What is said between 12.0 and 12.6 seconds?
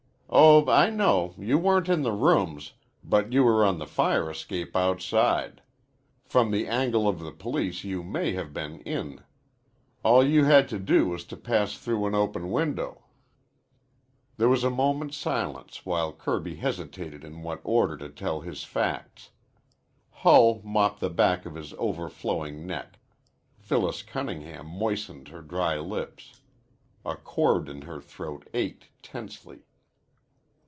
an open